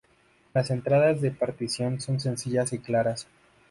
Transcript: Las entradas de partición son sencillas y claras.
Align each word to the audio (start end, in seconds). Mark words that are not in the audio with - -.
Las 0.55 0.71
entradas 0.71 1.21
de 1.21 1.29
partición 1.29 2.01
son 2.01 2.19
sencillas 2.19 2.73
y 2.73 2.79
claras. 2.79 3.27